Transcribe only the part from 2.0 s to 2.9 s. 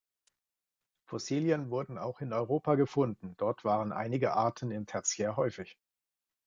in Europa